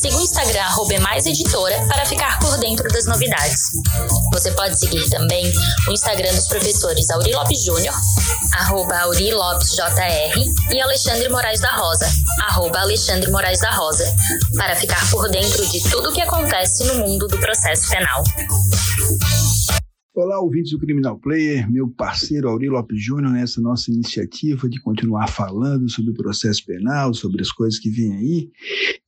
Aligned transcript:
Siga 0.00 0.16
o 0.16 0.20
Instagram 0.20 0.66
@emaiseditora 0.90 1.86
para 1.88 2.04
ficar 2.04 2.38
por 2.38 2.58
dentro 2.58 2.86
das 2.88 3.06
novidades. 3.06 3.72
Você 4.32 4.50
pode 4.52 4.78
seguir 4.78 5.08
também 5.08 5.50
o 5.88 5.92
Instagram 5.92 6.34
dos 6.34 6.46
professores 6.46 7.10
Auri 7.10 7.32
Lopes 7.32 7.64
Júnior, 7.64 7.94
arroba 8.52 8.98
Auri 8.98 9.32
Lopes 9.32 9.70
JR, 9.74 10.54
e 10.70 10.80
Alexandre 10.80 11.28
Moraes 11.30 11.60
da 11.60 11.74
Rosa, 11.76 12.08
arroba 12.48 12.80
Alexandre 12.80 13.30
Moraes 13.30 13.60
da 13.60 13.70
Rosa, 13.70 14.14
para 14.54 14.76
ficar 14.76 15.10
por 15.10 15.28
dentro 15.30 15.66
de 15.66 15.80
tudo 15.88 16.10
o 16.10 16.12
que 16.12 16.20
acontece 16.20 16.84
no 16.84 16.96
mundo 16.96 17.26
do 17.26 17.38
processo 17.38 17.88
penal. 17.88 18.22
Olá, 20.16 20.40
ouvintes 20.40 20.72
do 20.72 20.78
Criminal 20.78 21.18
Player, 21.18 21.70
meu 21.70 21.90
parceiro 21.90 22.48
Auri 22.48 22.70
Lopes 22.70 23.04
Júnior, 23.04 23.34
nessa 23.34 23.60
nossa 23.60 23.90
iniciativa 23.90 24.66
de 24.66 24.80
continuar 24.80 25.28
falando 25.28 25.90
sobre 25.90 26.12
o 26.12 26.14
processo 26.14 26.64
penal, 26.64 27.12
sobre 27.12 27.42
as 27.42 27.52
coisas 27.52 27.78
que 27.78 27.90
vêm 27.90 28.14
aí. 28.14 28.50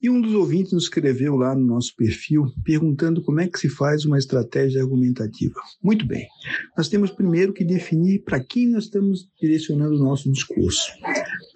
E 0.03 0.11
um 0.11 0.21
dos 0.21 0.35
ouvintes 0.35 0.75
nos 0.75 0.83
escreveu 0.83 1.35
lá 1.35 1.55
no 1.55 1.65
nosso 1.65 1.97
perfil 1.97 2.53
perguntando 2.63 3.23
como 3.23 3.41
é 3.41 3.49
que 3.49 3.59
se 3.59 3.71
faz 3.71 4.05
uma 4.05 4.19
estratégia 4.19 4.83
argumentativa. 4.83 5.59
Muito 5.83 6.07
bem, 6.07 6.27
nós 6.77 6.91
temos 6.91 7.11
primeiro 7.11 7.55
que 7.55 7.65
definir 7.65 8.23
para 8.23 8.39
quem 8.39 8.69
nós 8.69 8.85
estamos 8.85 9.27
direcionando 9.41 9.97
o 9.97 10.05
nosso 10.05 10.31
discurso. 10.31 10.93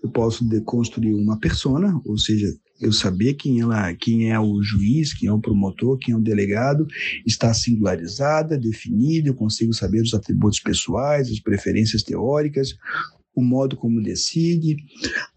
Eu 0.02 0.08
posso 0.08 0.48
construir 0.64 1.12
uma 1.12 1.38
persona, 1.38 2.00
ou 2.06 2.16
seja, 2.16 2.46
eu 2.82 2.92
saber 2.92 3.34
quem, 3.34 3.60
ela, 3.60 3.94
quem 3.94 4.30
é 4.30 4.38
o 4.38 4.60
juiz, 4.62 5.14
quem 5.14 5.28
é 5.28 5.32
o 5.32 5.40
promotor, 5.40 5.96
quem 5.98 6.14
é 6.14 6.16
o 6.16 6.20
delegado, 6.20 6.86
está 7.24 7.54
singularizada, 7.54 8.58
definida, 8.58 9.28
eu 9.28 9.34
consigo 9.34 9.72
saber 9.72 10.02
os 10.02 10.12
atributos 10.12 10.58
pessoais, 10.58 11.30
as 11.30 11.38
preferências 11.38 12.02
teóricas, 12.02 12.76
o 13.34 13.42
modo 13.42 13.76
como 13.76 14.02
decide, 14.02 14.76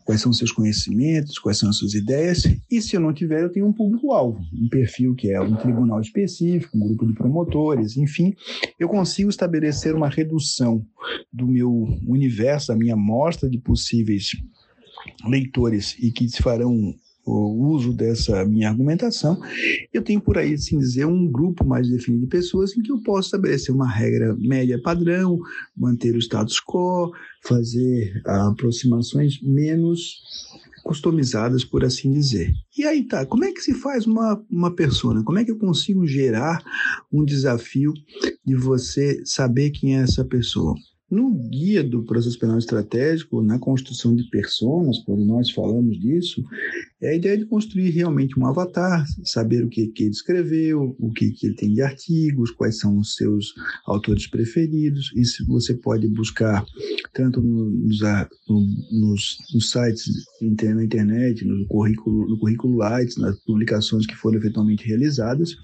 quais 0.04 0.20
são 0.20 0.34
seus 0.34 0.52
conhecimentos, 0.52 1.40
quais 1.40 1.58
são 1.58 1.70
as 1.70 1.78
suas 1.78 1.94
ideias, 1.94 2.44
e 2.70 2.82
se 2.82 2.96
eu 2.96 3.00
não 3.00 3.14
tiver, 3.14 3.42
eu 3.42 3.52
tenho 3.52 3.68
um 3.68 3.74
público-alvo, 3.74 4.40
um 4.54 4.68
perfil 4.68 5.16
que 5.16 5.32
é 5.32 5.40
um 5.40 5.56
tribunal 5.56 6.02
específico, 6.02 6.78
um 6.78 6.88
grupo 6.88 7.08
de 7.08 7.14
promotores, 7.14 7.96
enfim, 7.96 8.36
eu 8.78 8.90
consigo 8.90 9.30
estabelecer 9.30 9.96
uma 9.96 10.10
redução 10.10 10.86
do 11.32 11.48
meu 11.48 11.88
universo, 12.06 12.68
da 12.68 12.76
minha 12.76 12.96
amostra 12.96 13.50
de 13.50 13.58
possíveis 13.58 14.32
leitores 15.26 15.96
e 16.00 16.12
que 16.12 16.28
se 16.28 16.42
farão 16.42 16.94
o 17.26 17.70
uso 17.72 17.92
dessa 17.92 18.46
minha 18.46 18.70
argumentação, 18.70 19.40
eu 19.92 20.04
tenho 20.04 20.22
por 20.22 20.38
aí, 20.38 20.54
assim 20.54 20.78
dizer, 20.78 21.06
um 21.06 21.28
grupo 21.28 21.66
mais 21.66 21.90
definido 21.90 22.24
de 22.24 22.30
pessoas 22.30 22.78
em 22.78 22.82
que 22.82 22.92
eu 22.92 23.00
posso 23.00 23.28
estabelecer 23.28 23.74
uma 23.74 23.90
regra 23.90 24.36
média 24.40 24.80
padrão, 24.82 25.40
manter 25.76 26.16
o 26.16 26.20
status 26.20 26.60
quo, 26.60 27.12
fazer 27.44 28.22
aproximações 28.26 29.42
menos 29.42 30.22
customizadas, 30.84 31.66
por 31.66 31.84
assim 31.84 32.12
dizer. 32.12 32.54
E 32.78 32.86
aí 32.86 33.04
tá, 33.04 33.26
como 33.26 33.44
é 33.44 33.52
que 33.52 33.60
se 33.60 33.74
faz 33.74 34.06
uma, 34.06 34.40
uma 34.48 34.74
persona? 34.76 35.24
Como 35.24 35.40
é 35.40 35.44
que 35.44 35.50
eu 35.50 35.58
consigo 35.58 36.06
gerar 36.06 36.64
um 37.12 37.26
desafio 37.26 37.92
de 38.46 38.56
você 38.56 39.20
saber 39.26 39.72
quem 39.72 39.98
é 39.98 40.02
essa 40.02 40.24
pessoa? 40.24 40.76
No 41.10 41.32
guia 41.32 41.84
do 41.84 42.04
processo 42.04 42.40
penal 42.40 42.58
estratégico, 42.58 43.42
na 43.42 43.60
construção 43.60 44.16
de 44.16 44.24
personas, 44.30 44.98
quando 45.06 45.24
nós 45.24 45.52
falamos 45.52 46.00
disso, 46.00 46.44
é 47.00 47.10
a 47.10 47.16
ideia 47.16 47.38
de 47.38 47.46
construir 47.46 47.92
realmente 47.92 48.40
um 48.40 48.46
avatar, 48.46 49.06
saber 49.24 49.64
o 49.64 49.70
que, 49.70 49.88
que 49.88 50.04
ele 50.04 50.12
escreveu, 50.12 50.96
o 51.00 51.12
que, 51.12 51.30
que 51.30 51.46
ele 51.46 51.56
tem 51.56 51.74
de 51.74 51.82
artigos, 51.84 52.50
quais 52.50 52.80
são 52.80 52.98
os 52.98 53.14
seus 53.14 53.54
autores 53.86 54.26
preferidos. 54.26 55.12
Isso 55.16 55.46
você 55.46 55.76
pode 55.76 56.08
buscar 56.08 56.66
tanto 57.16 57.42
nos, 57.42 58.00
nos, 58.92 59.38
nos 59.54 59.72
sites 59.72 60.06
na 60.42 60.84
internet, 60.84 61.46
no 61.46 61.66
currículo, 61.66 62.28
no 62.28 62.38
currículo 62.38 62.78
Lights, 62.78 63.18
nas 63.18 63.40
publicações 63.40 64.06
que 64.06 64.16
foram 64.16 64.38
eventualmente 64.38 64.86
realizadas, 64.86 65.56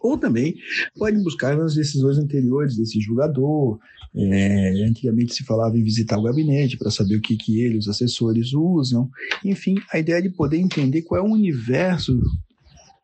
ou 0.00 0.18
também 0.18 0.56
pode 0.96 1.16
buscar 1.22 1.56
nas 1.56 1.76
decisões 1.76 2.18
anteriores 2.18 2.76
desse 2.76 3.00
julgador, 3.00 3.78
é, 4.16 4.84
antigamente 4.84 5.34
se 5.34 5.44
falava 5.44 5.78
em 5.78 5.84
visitar 5.84 6.18
o 6.18 6.22
gabinete 6.22 6.76
para 6.76 6.90
saber 6.90 7.16
o 7.16 7.20
que, 7.20 7.36
que 7.36 7.60
ele, 7.60 7.78
os 7.78 7.88
assessores 7.88 8.52
usam. 8.52 9.08
Enfim, 9.44 9.76
a 9.92 9.98
ideia 9.98 10.20
de 10.20 10.30
poder 10.30 10.58
entender 10.58 11.02
qual 11.02 11.24
é 11.24 11.28
o 11.28 11.32
universo 11.32 12.20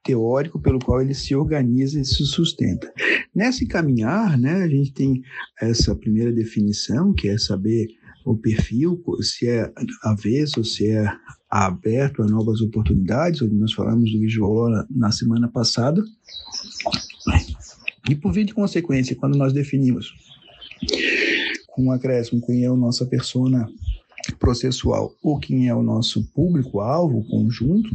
teórico 0.05 0.61
pelo 0.61 0.79
qual 0.79 1.01
ele 1.01 1.15
se 1.15 1.35
organiza 1.35 2.01
e 2.01 2.05
se 2.05 2.25
sustenta. 2.27 2.93
Nesse 3.35 3.67
caminhar, 3.67 4.39
né, 4.39 4.63
a 4.63 4.69
gente 4.69 4.93
tem 4.93 5.23
essa 5.61 5.97
primeira 5.97 6.31
definição, 6.31 7.13
que 7.13 7.29
é 7.29 7.39
saber 7.39 7.89
o 8.25 8.37
perfil, 8.37 9.03
se 9.21 9.49
é 9.49 9.71
avesso, 10.03 10.63
se 10.65 10.89
é 10.89 11.07
aberto 11.51 12.23
a 12.23 12.27
novas 12.27 12.61
oportunidades, 12.61 13.43
onde 13.43 13.55
nós 13.55 13.73
falamos 13.73 14.13
do 14.13 14.21
visual 14.21 14.71
na 14.91 15.11
semana 15.11 15.49
passada. 15.49 16.03
E 18.09 18.15
por 18.15 18.33
via 18.33 18.45
de 18.45 18.55
consequência, 18.55 19.17
quando 19.17 19.37
nós 19.37 19.53
definimos 19.53 20.13
com 21.69 21.87
um 21.87 21.93
acréscimo 21.93 22.45
quem 22.45 22.65
é 22.65 22.69
a 22.69 22.75
nossa 22.75 23.05
persona 23.07 23.69
processual 24.33 25.15
ou 25.23 25.39
quem 25.39 25.69
é 25.69 25.75
o 25.75 25.83
nosso 25.83 26.25
público-alvo, 26.33 27.25
conjunto, 27.29 27.91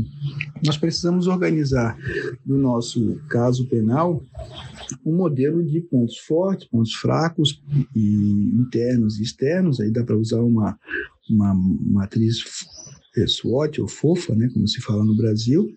nós 0.65 0.77
precisamos 0.77 1.27
organizar 1.27 1.97
no 2.45 2.57
nosso 2.57 3.19
caso 3.29 3.67
penal 3.67 4.23
um 5.05 5.15
modelo 5.15 5.63
de 5.63 5.81
pontos 5.81 6.17
fortes, 6.17 6.67
pontos 6.67 6.93
fracos, 6.93 7.61
e 7.95 8.53
internos 8.59 9.19
e 9.19 9.23
externos. 9.23 9.79
Aí 9.79 9.91
dá 9.91 10.03
para 10.03 10.17
usar 10.17 10.41
uma, 10.41 10.77
uma 11.29 11.53
matriz 11.53 12.43
SWOT 13.27 13.81
ou 13.81 13.87
FOFA, 13.87 14.35
né, 14.35 14.49
como 14.53 14.67
se 14.67 14.81
fala 14.81 15.03
no 15.03 15.15
Brasil, 15.15 15.69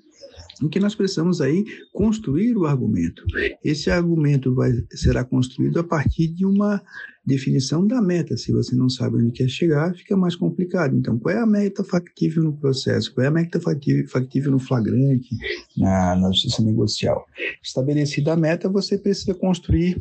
em 0.63 0.69
que 0.69 0.81
nós 0.81 0.95
precisamos 0.95 1.41
aí 1.41 1.65
construir 1.93 2.57
o 2.57 2.67
argumento. 2.67 3.25
Esse 3.65 3.91
argumento 3.91 4.55
vai, 4.55 4.73
será 4.93 5.25
construído 5.25 5.81
a 5.81 5.85
partir 5.85 6.29
de 6.29 6.47
uma 6.47 6.83
definição 7.25 7.87
da 7.87 8.03
meta. 8.03 8.37
Se 8.37 8.53
você 8.53 8.75
não 8.75 8.89
sabe 8.89 9.17
onde 9.17 9.33
quer 9.33 9.49
chegar, 9.49 9.95
fica 9.95 10.17
mais 10.17 10.35
complicado. 10.35 10.97
Então, 10.97 11.19
qual 11.19 11.35
é 11.35 11.39
a 11.39 11.47
meta 11.47 11.85
factível 11.85 12.43
no 12.43 12.53
processo? 12.53 13.15
Qual 13.15 13.25
é 13.25 13.29
a 13.29 13.33
meta 13.33 13.61
factível 14.09 14.51
no 14.51 14.59
flagrante, 14.59 15.37
na, 15.77 16.17
na 16.17 16.29
justiça 16.33 16.63
negocial? 16.63 17.27
Estabelecida 17.63 18.33
a 18.33 18.37
meta, 18.37 18.69
você 18.69 18.99
precisa 18.99 19.35
construir 19.35 19.99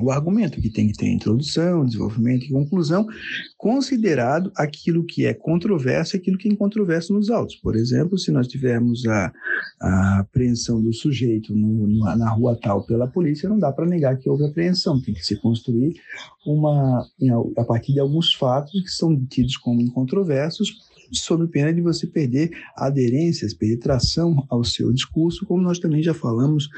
o 0.00 0.10
argumento, 0.10 0.60
que 0.60 0.70
tem 0.70 0.88
que 0.88 0.96
ter 0.96 1.08
introdução, 1.08 1.84
desenvolvimento 1.84 2.44
e 2.44 2.52
conclusão, 2.52 3.06
considerado 3.56 4.52
aquilo 4.56 5.04
que 5.04 5.26
é 5.26 5.34
controverso 5.34 6.16
e 6.16 6.18
aquilo 6.18 6.38
que 6.38 6.48
é 6.48 6.52
incontroverso 6.52 7.12
nos 7.12 7.30
autos. 7.30 7.56
Por 7.56 7.74
exemplo, 7.74 8.18
se 8.18 8.30
nós 8.30 8.46
tivermos 8.46 9.06
a, 9.06 9.32
a 9.80 10.18
apreensão 10.20 10.80
do 10.80 10.92
sujeito 10.92 11.54
no, 11.54 11.86
no, 11.86 12.16
na 12.16 12.30
rua 12.30 12.58
tal 12.60 12.84
pela 12.84 13.06
polícia, 13.08 13.48
não 13.48 13.58
dá 13.58 13.72
para 13.72 13.86
negar 13.86 14.16
que 14.16 14.30
houve 14.30 14.44
apreensão, 14.44 15.00
tem 15.00 15.14
que 15.14 15.24
se 15.24 15.36
construir 15.36 15.94
uma, 16.46 17.04
a 17.56 17.64
partir 17.64 17.92
de 17.92 18.00
alguns 18.00 18.32
fatos 18.34 18.80
que 18.80 18.90
são 18.90 19.16
tidos 19.26 19.56
como 19.56 19.80
incontroversos 19.80 20.87
sob 21.12 21.46
pena 21.48 21.72
de 21.72 21.80
você 21.80 22.06
perder 22.06 22.50
aderências, 22.76 23.54
perder 23.54 23.78
tração 23.78 24.46
ao 24.48 24.64
seu 24.64 24.92
discurso, 24.92 25.46
como 25.46 25.62
nós 25.62 25.78
também 25.78 26.02
já 26.02 26.14
falamos 26.14 26.68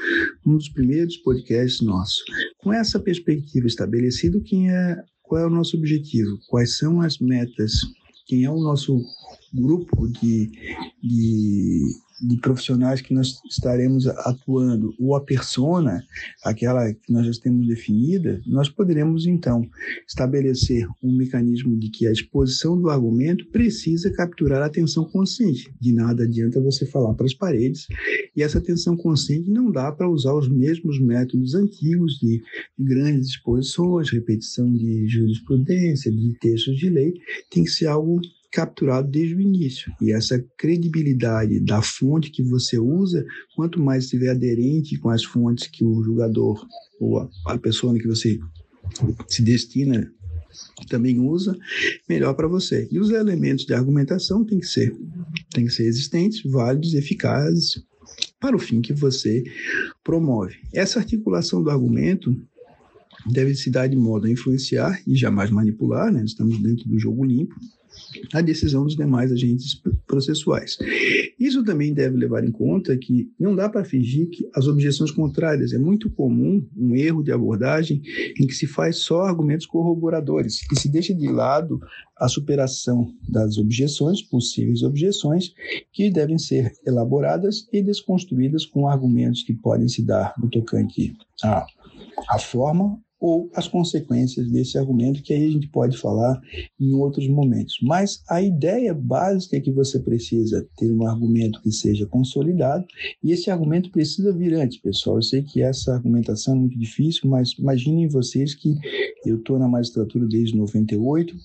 num 0.45 0.57
dos 0.57 0.69
primeiros 0.69 1.17
podcasts 1.17 1.81
nossos. 1.81 2.23
Com 2.59 2.71
essa 2.71 2.99
perspectiva 2.99 3.67
estabelecida, 3.67 4.39
quem 4.41 4.71
é, 4.71 4.97
qual 5.23 5.41
é 5.41 5.45
o 5.45 5.49
nosso 5.49 5.77
objetivo? 5.77 6.37
Quais 6.49 6.77
são 6.77 7.01
as 7.01 7.19
metas? 7.19 7.73
Quem 8.27 8.45
é 8.45 8.49
o 8.49 8.59
nosso 8.59 9.01
grupo 9.53 10.07
de, 10.07 10.51
de 11.03 11.81
de 12.21 12.37
profissionais 12.37 13.01
que 13.01 13.13
nós 13.13 13.41
estaremos 13.49 14.07
atuando, 14.07 14.93
ou 14.99 15.15
a 15.15 15.21
persona, 15.21 16.03
aquela 16.43 16.93
que 16.93 17.11
nós 17.11 17.25
já 17.25 17.41
temos 17.41 17.67
definida, 17.67 18.41
nós 18.45 18.69
poderemos 18.69 19.25
então 19.25 19.67
estabelecer 20.07 20.87
um 21.01 21.15
mecanismo 21.15 21.75
de 21.77 21.89
que 21.89 22.07
a 22.07 22.11
exposição 22.11 22.79
do 22.79 22.89
argumento 22.89 23.45
precisa 23.47 24.11
capturar 24.11 24.61
a 24.61 24.65
atenção 24.65 25.05
consciente. 25.05 25.73
De 25.79 25.93
nada 25.93 26.23
adianta 26.23 26.61
você 26.61 26.85
falar 26.85 27.13
para 27.13 27.25
as 27.25 27.33
paredes, 27.33 27.87
e 28.35 28.43
essa 28.43 28.59
atenção 28.59 28.95
consciente 28.95 29.49
não 29.49 29.71
dá 29.71 29.91
para 29.91 30.09
usar 30.09 30.33
os 30.33 30.47
mesmos 30.49 30.99
métodos 30.99 31.55
antigos 31.55 32.19
de 32.19 32.41
grandes 32.77 33.29
exposições, 33.29 34.11
repetição 34.11 34.71
de 34.71 35.07
jurisprudência, 35.07 36.11
de 36.11 36.37
textos 36.39 36.77
de 36.77 36.89
lei, 36.89 37.13
tem 37.49 37.63
que 37.63 37.69
ser 37.69 37.87
algo 37.87 38.21
capturado 38.51 39.07
desde 39.09 39.35
o 39.35 39.41
início. 39.41 39.91
E 40.01 40.11
essa 40.11 40.43
credibilidade 40.57 41.59
da 41.59 41.81
fonte 41.81 42.29
que 42.29 42.43
você 42.43 42.77
usa, 42.77 43.25
quanto 43.55 43.79
mais 43.79 44.03
estiver 44.03 44.29
aderente 44.29 44.97
com 44.97 45.09
as 45.09 45.23
fontes 45.23 45.67
que 45.67 45.83
o 45.83 46.03
julgador 46.03 46.65
ou 46.99 47.19
a, 47.47 47.57
pessoa 47.57 47.97
que 47.97 48.07
você 48.07 48.39
se 49.27 49.41
destina 49.41 50.11
também 50.89 51.19
usa, 51.19 51.57
melhor 52.09 52.33
para 52.33 52.47
você. 52.47 52.87
E 52.91 52.99
os 52.99 53.09
elementos 53.09 53.65
de 53.65 53.73
argumentação 53.73 54.43
têm 54.43 54.59
que 54.59 54.67
ser, 54.67 54.93
têm 55.53 55.65
que 55.65 55.71
ser 55.71 55.85
existentes, 55.85 56.43
válidos, 56.43 56.93
eficazes 56.93 57.81
para 58.37 58.55
o 58.55 58.59
fim 58.59 58.81
que 58.81 58.91
você 58.91 59.43
promove. 60.03 60.57
Essa 60.73 60.99
articulação 60.99 61.63
do 61.63 61.69
argumento 61.69 62.35
deve 63.31 63.55
se 63.55 63.69
dar 63.69 63.87
de 63.87 63.95
modo 63.95 64.27
a 64.27 64.29
influenciar 64.29 65.01
e 65.07 65.15
jamais 65.15 65.49
manipular, 65.49 66.11
né? 66.11 66.23
Estamos 66.25 66.59
dentro 66.61 66.89
do 66.89 66.99
jogo 66.99 67.23
limpo 67.23 67.55
a 68.33 68.41
decisão 68.41 68.83
dos 68.83 68.95
demais 68.95 69.31
agentes 69.31 69.81
processuais. 70.07 70.77
Isso 71.39 71.63
também 71.63 71.93
deve 71.93 72.17
levar 72.17 72.43
em 72.43 72.51
conta 72.51 72.95
que 72.97 73.31
não 73.39 73.55
dá 73.55 73.69
para 73.69 73.83
fingir 73.83 74.29
que 74.29 74.47
as 74.53 74.67
objeções 74.67 75.11
contrárias. 75.11 75.73
É 75.73 75.77
muito 75.77 76.09
comum 76.09 76.65
um 76.77 76.95
erro 76.95 77.23
de 77.23 77.31
abordagem 77.31 78.01
em 78.39 78.45
que 78.45 78.53
se 78.53 78.67
faz 78.67 78.97
só 78.97 79.23
argumentos 79.23 79.65
corroboradores 79.65 80.61
e 80.71 80.79
se 80.79 80.89
deixa 80.89 81.13
de 81.13 81.27
lado 81.27 81.79
a 82.17 82.27
superação 82.27 83.13
das 83.27 83.57
objeções, 83.57 84.21
possíveis 84.21 84.83
objeções, 84.83 85.53
que 85.91 86.11
devem 86.11 86.37
ser 86.37 86.71
elaboradas 86.85 87.67
e 87.73 87.81
desconstruídas 87.81 88.65
com 88.65 88.87
argumentos 88.87 89.43
que 89.43 89.53
podem 89.53 89.87
se 89.87 90.03
dar 90.03 90.33
no 90.37 90.49
tocante 90.49 91.15
à, 91.43 91.65
à 92.29 92.39
forma 92.39 92.99
ou 93.21 93.51
as 93.53 93.67
consequências 93.67 94.49
desse 94.49 94.79
argumento, 94.79 95.21
que 95.21 95.31
aí 95.31 95.45
a 95.45 95.51
gente 95.51 95.67
pode 95.67 95.95
falar 95.95 96.41
em 96.79 96.91
outros 96.93 97.27
momentos. 97.29 97.77
Mas 97.83 98.23
a 98.27 98.41
ideia 98.41 98.95
básica 98.95 99.57
é 99.57 99.61
que 99.61 99.71
você 99.71 99.99
precisa 99.99 100.67
ter 100.75 100.91
um 100.91 101.05
argumento 101.05 101.61
que 101.61 101.71
seja 101.71 102.07
consolidado, 102.07 102.83
e 103.23 103.31
esse 103.31 103.51
argumento 103.51 103.91
precisa 103.91 104.33
vir 104.33 104.55
antes, 104.55 104.79
pessoal. 104.79 105.17
Eu 105.17 105.21
sei 105.21 105.43
que 105.43 105.61
essa 105.61 105.93
argumentação 105.93 106.55
é 106.55 106.59
muito 106.59 106.79
difícil, 106.79 107.29
mas 107.29 107.51
imaginem 107.59 108.07
vocês 108.07 108.55
que 108.55 108.75
eu 109.23 109.37
estou 109.37 109.59
na 109.59 109.67
magistratura 109.67 110.25
desde 110.25 110.57
98, 110.57 111.35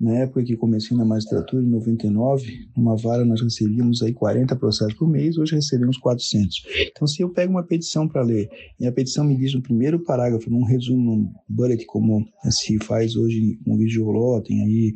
na 0.00 0.14
época 0.20 0.42
que 0.42 0.56
comecei 0.56 0.96
na 0.96 1.04
magistratura, 1.04 1.62
em 1.62 1.68
99, 1.68 2.68
numa 2.74 2.96
vara 2.96 3.24
nós 3.24 3.42
recebíamos 3.42 4.00
aí 4.02 4.14
40 4.14 4.56
processos 4.56 4.94
por 4.94 5.06
mês, 5.06 5.36
hoje 5.36 5.54
recebemos 5.54 5.98
400. 5.98 6.62
Então, 6.90 7.06
se 7.06 7.20
eu 7.22 7.28
pego 7.28 7.52
uma 7.52 7.62
petição 7.62 8.08
para 8.08 8.22
ler, 8.22 8.48
e 8.80 8.86
a 8.86 8.92
petição 8.92 9.24
me 9.24 9.36
diz 9.36 9.52
no 9.52 9.60
primeiro 9.60 9.98
parágrafo, 9.98 10.48
num 10.48 10.64
resumo, 10.64 11.17
bullet 11.48 11.84
como 11.86 12.26
se 12.50 12.78
faz 12.84 13.16
hoje 13.16 13.58
com 13.64 13.74
o 13.74 13.78
Vigioló, 13.78 14.40
tem 14.40 14.62
aí 14.62 14.94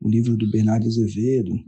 o 0.00 0.08
livro 0.08 0.36
do 0.36 0.50
Bernardo 0.50 0.86
Azevedo, 0.86 1.58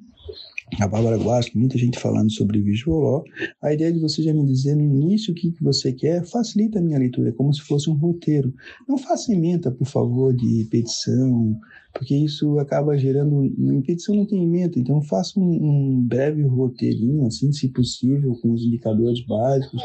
a 0.81 0.89
Bárbara 0.89 1.17
Guasco, 1.17 1.57
muita 1.57 1.79
gente 1.79 1.99
falando 1.99 2.31
sobre 2.33 2.61
Visual 2.61 3.25
A 3.63 3.73
ideia 3.73 3.93
de 3.93 4.01
você 4.01 4.21
já 4.21 4.35
me 4.35 4.45
dizer 4.45 4.75
no 4.75 4.83
início 4.83 5.33
o 5.33 5.35
que 5.35 5.55
você 5.61 5.93
quer 5.93 6.25
facilita 6.27 6.81
a 6.81 6.83
minha 6.83 6.99
leitura, 6.99 7.29
é 7.29 7.33
como 7.33 7.55
se 7.55 7.63
fosse 7.63 7.89
um 7.89 7.95
roteiro. 7.95 8.53
Não 8.89 8.99
faça 8.99 9.33
emenda, 9.33 9.71
por 9.71 9.87
favor, 9.87 10.35
de 10.35 10.67
petição, 10.69 11.57
porque 11.93 12.17
isso 12.17 12.59
acaba 12.59 12.99
gerando. 12.99 13.45
Em 13.45 13.81
petição 13.81 14.17
não 14.17 14.27
tem 14.27 14.43
emenda, 14.43 14.79
então 14.79 15.01
faça 15.01 15.39
um, 15.39 15.45
um 15.45 16.03
breve 16.03 16.43
roteirinho, 16.43 17.27
assim, 17.27 17.53
se 17.53 17.69
possível, 17.69 18.35
com 18.43 18.53
os 18.53 18.65
indicadores 18.65 19.25
básicos. 19.25 19.81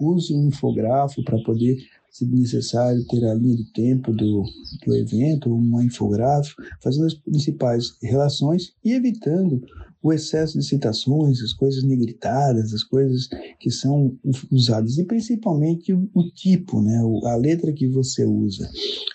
Use 0.00 0.34
um 0.34 0.48
infográfico 0.48 1.22
para 1.24 1.42
poder 1.44 1.78
se 2.14 2.24
necessário, 2.26 3.04
ter 3.08 3.24
a 3.24 3.34
linha 3.34 3.56
de 3.56 3.72
tempo 3.72 4.12
do, 4.12 4.44
do 4.86 4.94
evento, 4.94 5.52
uma 5.52 5.82
infográfico, 5.82 6.62
fazendo 6.80 7.06
as 7.06 7.14
principais 7.14 7.96
relações 8.00 8.72
e 8.84 8.92
evitando 8.92 9.60
o 10.00 10.12
excesso 10.12 10.56
de 10.56 10.64
citações, 10.64 11.42
as 11.42 11.52
coisas 11.52 11.82
negritadas, 11.82 12.72
as 12.72 12.84
coisas 12.84 13.28
que 13.58 13.68
são 13.68 14.16
usadas, 14.52 14.96
e 14.96 15.04
principalmente 15.04 15.92
o, 15.92 16.08
o 16.14 16.30
tipo, 16.30 16.80
né, 16.80 17.00
a 17.24 17.34
letra 17.34 17.72
que 17.72 17.88
você 17.88 18.24
usa. 18.24 18.70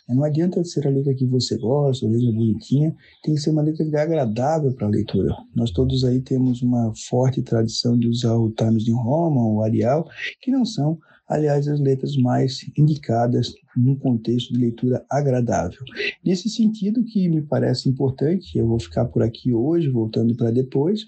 Não 0.10 0.24
adianta 0.24 0.62
ser 0.66 0.86
a 0.86 0.90
letra 0.90 1.14
que 1.14 1.26
você 1.26 1.58
gosta, 1.58 2.06
a 2.06 2.10
letra 2.10 2.32
bonitinha, 2.34 2.94
tem 3.24 3.36
que 3.36 3.40
ser 3.40 3.52
uma 3.52 3.62
letra 3.62 3.86
agradável 4.02 4.74
para 4.74 4.88
a 4.88 4.90
leitura. 4.90 5.34
Nós 5.56 5.72
todos 5.72 6.04
aí 6.04 6.20
temos 6.20 6.62
uma 6.62 6.92
forte 7.08 7.42
tradição 7.44 7.98
de 7.98 8.10
usar 8.10 8.36
o 8.36 8.52
Times 8.52 8.86
New 8.86 8.98
Roman, 8.98 9.54
o 9.54 9.62
Arial, 9.62 10.06
que 10.42 10.52
não 10.52 10.66
são 10.66 11.00
aliás, 11.30 11.68
as 11.68 11.80
letras 11.80 12.18
mais 12.18 12.66
indicadas 12.76 13.54
num 13.78 13.96
contexto 13.96 14.52
de 14.52 14.60
leitura 14.60 15.06
agradável. 15.10 15.80
Nesse 16.26 16.50
sentido 16.50 17.04
que 17.04 17.30
me 17.30 17.42
parece 17.42 17.88
importante, 17.88 18.58
eu 18.58 18.68
vou 18.68 18.80
ficar 18.80 19.06
por 19.06 19.22
aqui 19.22 19.54
hoje, 19.54 19.88
voltando 19.90 20.36
para 20.36 20.50
depois, 20.50 21.08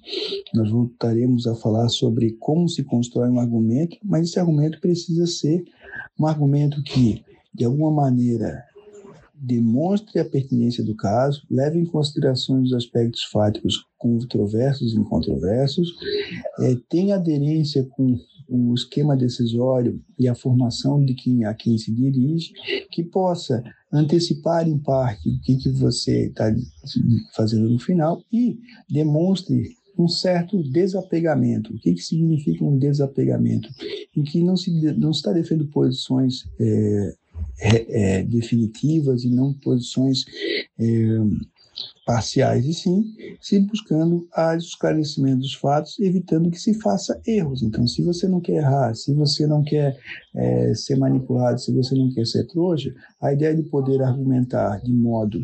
nós 0.53 0.69
voltaremos 0.69 1.47
a 1.47 1.55
falar 1.55 1.89
sobre 1.89 2.37
como 2.39 2.69
se 2.69 2.83
constrói 2.83 3.29
um 3.29 3.39
argumento, 3.39 3.97
mas 4.03 4.29
esse 4.29 4.39
argumento 4.39 4.79
precisa 4.79 5.25
ser 5.25 5.65
um 6.19 6.27
argumento 6.27 6.81
que, 6.83 7.23
de 7.53 7.65
alguma 7.65 7.89
maneira, 7.91 8.63
demonstre 9.41 10.19
a 10.19 10.25
pertinência 10.25 10.83
do 10.83 10.95
caso, 10.95 11.41
leve 11.49 11.79
em 11.79 11.85
consideração 11.85 12.61
os 12.61 12.73
aspectos 12.73 13.23
fáticos 13.23 13.87
controversos 13.97 14.93
e 14.93 14.97
incontroversos, 14.97 15.91
é, 16.59 16.77
tenha 16.87 17.15
aderência 17.15 17.83
com 17.91 18.19
o 18.51 18.73
esquema 18.73 19.15
decisório 19.15 20.01
e 20.19 20.27
a 20.27 20.35
formação 20.35 21.03
de 21.03 21.13
quem 21.13 21.45
a 21.45 21.53
quem 21.53 21.77
se 21.77 21.89
dirige, 21.89 22.51
que 22.91 23.01
possa 23.01 23.63
antecipar 23.91 24.67
em 24.67 24.77
parte 24.77 25.29
o 25.29 25.41
que, 25.41 25.55
que 25.55 25.69
você 25.69 26.27
está 26.27 26.53
fazendo 27.33 27.69
no 27.69 27.79
final 27.79 28.21
e 28.31 28.59
demonstre 28.89 29.77
um 29.97 30.07
certo 30.07 30.61
desapegamento. 30.63 31.73
O 31.73 31.79
que, 31.79 31.93
que 31.93 32.01
significa 32.01 32.63
um 32.63 32.77
desapegamento? 32.77 33.69
Em 34.15 34.23
que 34.23 34.41
não 34.41 34.57
se 34.57 34.71
não 34.97 35.11
está 35.11 35.31
defendendo 35.31 35.69
posições 35.69 36.45
é, 36.59 37.15
é, 37.59 38.23
definitivas 38.23 39.23
e 39.23 39.29
não 39.29 39.53
posições 39.53 40.25
é, 40.79 40.85
parciais, 42.05 42.65
e 42.65 42.73
sim 42.73 43.13
se 43.39 43.59
buscando 43.59 44.27
o 44.35 44.53
esclarecimento 44.55 45.39
dos 45.39 45.53
fatos, 45.53 45.99
evitando 45.99 46.49
que 46.49 46.59
se 46.59 46.73
faça 46.73 47.19
erros. 47.25 47.63
Então, 47.63 47.87
se 47.87 48.01
você 48.01 48.27
não 48.27 48.39
quer 48.41 48.57
errar, 48.57 48.93
se 48.95 49.13
você 49.13 49.47
não 49.47 49.63
quer 49.63 49.97
é, 50.35 50.73
ser 50.73 50.97
manipulado, 50.97 51.59
se 51.59 51.73
você 51.73 51.95
não 51.95 52.11
quer 52.11 52.25
ser 52.25 52.45
trouxa, 52.47 52.93
a 53.21 53.33
ideia 53.33 53.55
de 53.55 53.63
poder 53.63 54.01
argumentar 54.01 54.81
de 54.81 54.91
modo 54.91 55.39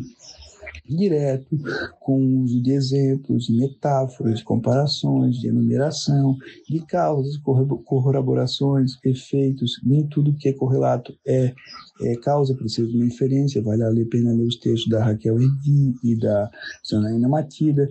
direto, 0.84 1.56
com 2.00 2.20
o 2.20 2.40
uso 2.42 2.62
de 2.62 2.72
exemplos, 2.72 3.46
de 3.46 3.52
metáforas, 3.52 4.38
de 4.38 4.44
comparações, 4.44 5.36
de 5.36 5.48
enumeração, 5.48 6.36
de 6.68 6.80
causas, 6.86 7.36
corroborações, 7.84 8.92
efeitos, 9.04 9.80
nem 9.84 10.06
tudo 10.06 10.34
que 10.34 10.48
é 10.48 10.52
correlato 10.52 11.14
é, 11.26 11.54
é 12.02 12.16
causa, 12.16 12.54
precisa 12.54 12.88
de 12.88 12.94
uma 12.94 13.04
inferência, 13.04 13.62
vale 13.62 13.82
a 13.82 14.06
pena 14.10 14.32
ler 14.32 14.46
os 14.46 14.56
textos 14.56 14.88
da 14.88 15.04
Raquel 15.04 15.40
Erdi 15.40 15.94
e 16.02 16.16
da 16.18 16.50
Janaína 16.88 17.28
Matida, 17.28 17.88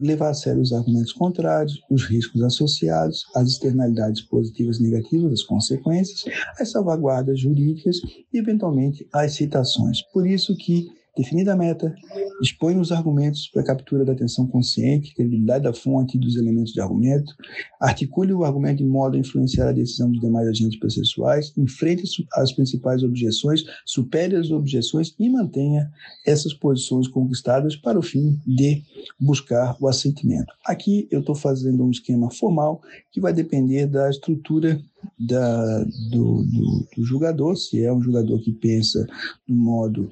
levar 0.00 0.30
a 0.30 0.34
sério 0.34 0.62
os 0.62 0.72
argumentos 0.72 1.12
contrários, 1.12 1.80
os 1.90 2.04
riscos 2.04 2.42
associados, 2.42 3.24
as 3.34 3.48
externalidades 3.48 4.22
positivas 4.22 4.78
e 4.78 4.82
negativas, 4.82 5.32
as 5.32 5.42
consequências, 5.42 6.24
as 6.58 6.70
salvaguardas 6.70 7.40
jurídicas 7.40 7.98
e, 8.32 8.38
eventualmente, 8.38 9.06
as 9.12 9.32
citações. 9.32 10.02
Por 10.12 10.26
isso 10.26 10.56
que 10.56 10.88
Definida 11.18 11.52
a 11.52 11.56
meta, 11.56 11.92
expõe 12.40 12.78
os 12.78 12.92
argumentos 12.92 13.48
para 13.48 13.62
a 13.62 13.64
captura 13.64 14.04
da 14.04 14.12
atenção 14.12 14.46
consciente, 14.46 15.12
credibilidade 15.12 15.64
da 15.64 15.72
fonte 15.72 16.16
e 16.16 16.20
dos 16.20 16.36
elementos 16.36 16.72
de 16.72 16.80
argumento, 16.80 17.34
articule 17.80 18.32
o 18.32 18.44
argumento 18.44 18.78
de 18.78 18.84
modo 18.84 19.16
a 19.16 19.18
influenciar 19.18 19.68
a 19.68 19.72
decisão 19.72 20.12
dos 20.12 20.20
demais 20.20 20.46
agentes 20.46 20.78
processuais, 20.78 21.52
enfrente 21.58 22.24
as 22.34 22.52
principais 22.52 23.02
objeções, 23.02 23.64
supere 23.84 24.36
as 24.36 24.52
objeções 24.52 25.12
e 25.18 25.28
mantenha 25.28 25.90
essas 26.24 26.54
posições 26.54 27.08
conquistadas 27.08 27.74
para 27.74 27.98
o 27.98 28.02
fim 28.02 28.38
de 28.46 28.84
buscar 29.18 29.76
o 29.80 29.88
assentimento. 29.88 30.54
Aqui 30.64 31.08
eu 31.10 31.18
estou 31.18 31.34
fazendo 31.34 31.84
um 31.84 31.90
esquema 31.90 32.30
formal 32.30 32.80
que 33.10 33.20
vai 33.20 33.32
depender 33.32 33.86
da 33.86 34.08
estrutura 34.08 34.80
da, 35.18 35.84
do, 36.10 36.44
do, 36.44 37.32
do, 37.34 37.56
se 37.56 37.84
é 37.84 37.92
um 37.92 38.00
julgador 38.00 38.40
que 38.40 38.52
pensa 38.52 39.06
no 39.48 39.56
modo 39.56 40.08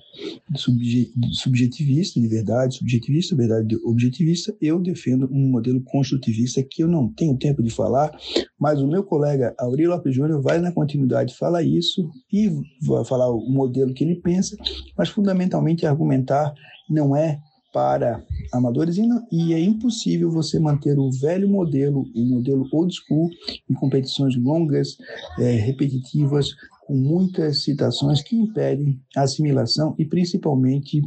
subje, 0.57 1.13
subjetivista, 1.33 2.21
de 2.21 2.27
verdade 2.27 2.77
subjetivista, 2.77 3.37
verdade 3.37 3.77
objetivista, 3.85 4.57
eu 4.61 4.81
defendo 4.81 5.29
um 5.31 5.49
modelo 5.49 5.81
construtivista 5.83 6.63
que 6.63 6.83
eu 6.83 6.89
não 6.89 7.09
tenho 7.09 7.37
tempo 7.37 7.63
de 7.63 7.71
falar, 7.71 8.17
mas 8.59 8.81
o 8.81 8.89
meu 8.89 9.05
colega 9.05 9.55
Aurélio 9.59 9.91
Lopes 9.91 10.15
Júnior 10.15 10.43
vai 10.43 10.59
na 10.59 10.73
continuidade 10.73 11.37
falar 11.37 11.63
isso 11.63 12.11
e 12.33 12.51
vai 12.83 13.05
falar 13.05 13.31
o 13.31 13.49
modelo 13.49 13.95
que 13.95 14.03
ele 14.03 14.17
pensa, 14.17 14.57
mas 14.97 15.09
fundamentalmente 15.09 15.87
argumentar 15.87 16.53
não 16.89 17.17
é 17.17 17.41
para 17.77 18.25
amadores 18.55 18.97
e, 19.31 19.53
é 19.53 19.61
impossível 19.61 20.31
você 20.31 20.59
manter 20.59 20.99
o 20.99 21.11
velho 21.11 21.47
modelo, 21.47 22.07
o 22.17 22.25
modelo 22.25 22.67
old 22.73 22.91
school, 22.95 23.29
em 23.69 23.75
competições 23.75 24.35
longas, 24.35 24.97
é, 25.39 25.57
repetitivas, 25.57 26.55
com 26.87 26.97
muitas 26.97 27.65
citações 27.65 28.23
que 28.23 28.35
impedem 28.35 28.99
a 29.15 29.25
assimilação 29.25 29.95
e 29.99 30.07
principalmente 30.07 31.03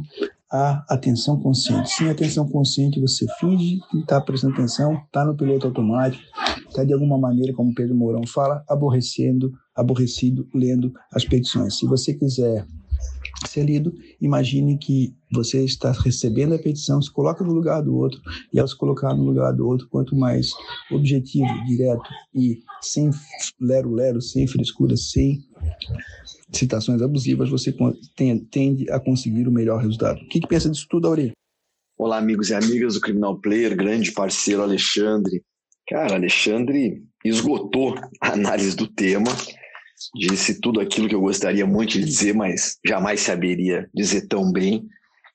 a 0.48 0.84
atenção 0.88 1.40
consciente. 1.40 1.90
Sem 1.90 2.08
atenção 2.08 2.46
consciente, 2.46 3.00
você 3.00 3.26
finge 3.40 3.80
que 3.90 3.98
está 3.98 4.20
prestando 4.20 4.54
atenção, 4.54 4.94
está 4.94 5.24
no 5.24 5.36
piloto 5.36 5.66
automático, 5.66 6.22
está 6.68 6.84
de 6.84 6.92
alguma 6.92 7.18
maneira, 7.18 7.52
como 7.52 7.74
Pedro 7.74 7.96
Mourão 7.96 8.24
fala, 8.28 8.62
aborrecendo, 8.68 9.52
aborrecido, 9.74 10.46
lendo 10.54 10.92
as 11.12 11.24
petições. 11.24 11.76
Se 11.76 11.84
você 11.84 12.14
quiser 12.14 12.64
ser 13.48 13.64
lido, 13.64 13.92
imagine 14.20 14.78
que 14.78 15.14
você 15.32 15.64
está 15.64 15.92
recebendo 15.92 16.54
a 16.54 16.58
petição, 16.58 17.00
se 17.00 17.10
coloca 17.10 17.44
no 17.44 17.52
lugar 17.52 17.82
do 17.82 17.96
outro, 17.96 18.20
e 18.52 18.58
ao 18.58 18.66
se 18.66 18.76
colocar 18.76 19.14
no 19.14 19.24
lugar 19.24 19.52
do 19.52 19.66
outro, 19.66 19.88
quanto 19.88 20.16
mais 20.16 20.50
objetivo, 20.90 21.48
direto 21.66 22.08
e 22.34 22.62
sem 22.80 23.10
lero-lero, 23.60 24.20
sem 24.20 24.46
frescura, 24.46 24.96
sem 24.96 25.38
citações 26.52 27.00
abusivas, 27.00 27.48
você 27.48 27.74
tende 28.50 28.90
a 28.90 28.98
conseguir 28.98 29.46
o 29.48 29.52
melhor 29.52 29.80
resultado. 29.80 30.20
O 30.20 30.28
que, 30.28 30.40
que 30.40 30.48
pensa 30.48 30.68
disso 30.68 30.86
tudo, 30.88 31.08
Aurélio? 31.08 31.32
Olá, 31.96 32.18
amigos 32.18 32.50
e 32.50 32.54
amigas 32.54 32.94
do 32.94 33.00
Criminal 33.00 33.38
Player, 33.40 33.76
grande 33.76 34.12
parceiro 34.12 34.62
Alexandre. 34.62 35.42
Cara, 35.86 36.14
Alexandre 36.14 37.02
esgotou 37.24 37.94
a 38.20 38.32
análise 38.32 38.74
do 38.74 38.86
tema 38.86 39.30
disse 40.14 40.60
tudo 40.60 40.80
aquilo 40.80 41.08
que 41.08 41.14
eu 41.14 41.20
gostaria 41.20 41.66
muito 41.66 41.92
de 41.92 42.04
dizer, 42.04 42.34
mas 42.34 42.78
jamais 42.86 43.20
saberia 43.20 43.88
dizer 43.94 44.26
tão 44.28 44.50
bem. 44.50 44.86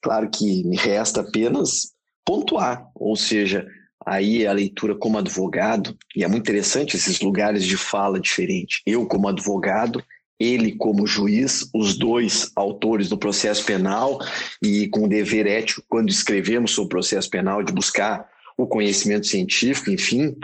Claro 0.02 0.30
que 0.30 0.64
me 0.64 0.78
resta 0.78 1.22
apenas 1.22 1.94
pontuar, 2.26 2.88
ou 2.96 3.16
seja, 3.16 3.68
aí 4.06 4.46
a 4.46 4.54
leitura 4.54 4.96
como 4.96 5.18
advogado, 5.18 5.98
e 6.16 6.24
é 6.24 6.28
muito 6.28 6.44
interessante 6.44 6.96
esses 6.96 7.20
lugares 7.22 7.64
de 7.64 7.78
fala 7.78 8.20
diferente. 8.20 8.82
Eu 8.86 9.06
como 9.08 9.28
advogado, 9.28 10.04
ele 10.40 10.74
como 10.74 11.08
juiz, 11.08 11.70
os 11.74 11.98
dois 11.98 12.52
autores 12.56 13.10
do 13.10 13.18
processo 13.18 13.64
penal 13.66 14.20
e 14.62 14.88
com 14.90 15.06
o 15.06 15.10
dever 15.10 15.48
ético 15.48 15.84
quando 15.88 16.10
escrevemos 16.10 16.72
sobre 16.72 16.88
o 16.88 16.90
processo 16.90 17.30
penal 17.30 17.64
de 17.64 17.72
buscar 17.72 18.28
o 18.58 18.68
conhecimento 18.68 19.28
científico, 19.28 19.90
enfim, 19.90 20.36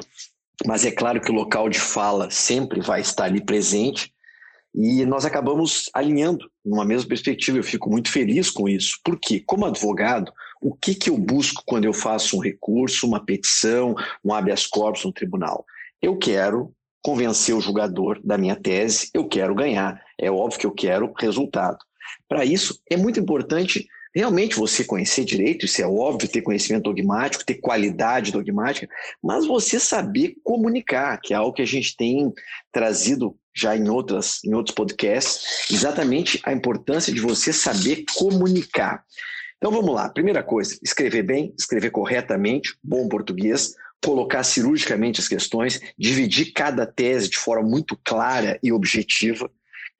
mas 0.66 0.86
é 0.86 0.92
claro 0.92 1.22
que 1.22 1.32
o 1.32 1.36
local 1.36 1.70
de 1.70 1.80
fala 1.80 2.30
sempre 2.30 2.82
vai 2.82 3.02
estar 3.02 3.26
ali 3.26 3.44
presente 3.44 4.14
e 4.74 5.06
nós 5.06 5.26
acabamos 5.26 5.90
alinhando 5.94 6.50
numa 6.64 6.86
mesma 6.86 7.08
perspectiva. 7.08 7.58
Eu 7.58 7.64
fico 7.64 7.90
muito 7.90 8.10
feliz 8.10 8.50
com 8.50 8.70
isso, 8.70 9.00
porque, 9.04 9.42
como 9.42 9.66
advogado, 9.66 10.32
o 10.62 10.74
que, 10.74 10.96
que 10.96 11.10
eu 11.10 11.18
busco 11.18 11.64
quando 11.66 11.86
eu 11.86 11.94
faço 11.94 12.38
um 12.38 12.42
recurso, 12.42 13.08
uma 13.08 13.24
petição, 13.24 13.96
um 14.24 14.34
habeas 14.34 14.66
corpus 14.66 15.04
no 15.04 15.12
tribunal? 15.12 15.66
Eu 16.02 16.18
quero 16.18 16.74
convencer 17.04 17.56
o 17.56 17.62
julgador 17.62 18.20
da 18.24 18.38
minha 18.38 18.56
tese, 18.56 19.10
eu 19.14 19.28
quero 19.28 19.56
ganhar. 19.56 20.02
É 20.20 20.32
óbvio 20.32 20.60
que 20.60 20.66
eu 20.66 20.72
quero 20.72 21.12
resultado. 21.18 21.80
Para 22.30 22.46
isso, 22.46 22.80
é 22.90 22.96
muito 22.96 23.20
importante 23.20 23.88
realmente 24.14 24.56
você 24.56 24.84
conhecer 24.84 25.24
direito, 25.24 25.66
isso 25.66 25.82
é 25.82 25.88
óbvio, 25.88 26.30
ter 26.30 26.42
conhecimento 26.42 26.84
dogmático, 26.84 27.46
ter 27.46 27.56
qualidade 27.56 28.32
dogmática, 28.32 28.88
mas 29.24 29.46
você 29.46 29.80
saber 29.80 30.36
comunicar, 30.44 31.20
que 31.22 31.34
é 31.34 31.38
algo 31.38 31.54
que 31.54 31.62
a 31.62 31.68
gente 31.68 31.96
tem 31.96 32.32
trazido 32.72 33.36
já 33.54 33.76
em, 33.76 33.90
outras, 33.90 34.44
em 34.46 34.54
outros 34.54 34.76
podcasts, 34.76 35.70
exatamente 35.70 36.40
a 36.44 36.54
importância 36.54 37.14
de 37.14 37.20
você 37.20 37.52
saber 37.52 38.06
comunicar. 38.16 39.04
Então 39.58 39.72
vamos 39.72 39.94
lá, 39.94 40.10
primeira 40.10 40.42
coisa, 40.42 40.78
escrever 40.84 41.24
bem, 41.24 41.54
escrever 41.58 41.92
corretamente, 41.92 42.76
bom 42.84 43.08
português, 43.08 43.76
colocar 44.04 44.44
cirurgicamente 44.44 45.22
as 45.22 45.28
questões, 45.28 45.80
dividir 45.98 46.52
cada 46.54 46.86
tese 46.86 47.30
de 47.30 47.38
forma 47.38 47.70
muito 47.70 47.96
clara 48.04 48.60
e 48.64 48.72
objetiva, 48.72 49.50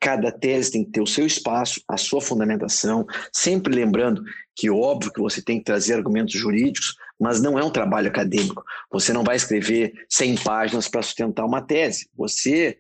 Cada 0.02 0.32
tese 0.32 0.72
tem 0.72 0.84
que 0.84 0.90
ter 0.90 1.02
o 1.02 1.06
seu 1.06 1.28
espaço, 1.28 1.80
a 1.88 1.96
sua 1.96 2.20
fundamentação, 2.20 3.06
sempre 3.32 3.76
lembrando 3.76 4.24
que 4.56 4.68
óbvio 4.68 5.14
que 5.14 5.22
você 5.22 5.44
tem 5.44 5.60
que 5.60 5.64
trazer 5.64 5.94
argumentos 5.94 6.34
jurídicos, 6.34 6.96
mas 7.20 7.40
não 7.40 7.60
é 7.60 7.64
um 7.64 7.70
trabalho 7.70 8.08
acadêmico. 8.08 8.64
Você 8.92 9.14
não 9.14 9.24
vai 9.24 9.36
escrever 9.36 9.94
100 10.10 10.38
páginas 10.38 10.88
para 10.88 11.04
sustentar 11.04 11.46
uma 11.46 11.62
tese. 11.62 12.10
Você, 12.18 12.80